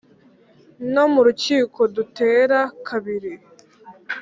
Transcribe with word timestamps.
no 0.93 1.05
mu 1.13 1.21
rukiko 1.27 1.79
dutera 1.95 2.59
kabiri 2.87 3.33